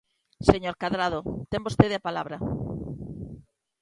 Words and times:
Señor 0.49 0.75
Cadrado, 0.81 1.19
ten 1.51 1.65
vostede 1.67 1.95
a 1.97 2.05
palabra. 2.07 2.37